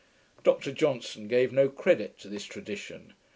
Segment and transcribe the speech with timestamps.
[0.43, 3.13] Dr Johnson gave no credit to this tradition.